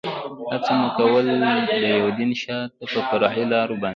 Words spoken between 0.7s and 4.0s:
مو کول، د یوډین شاته پر فرعي لارو باندې.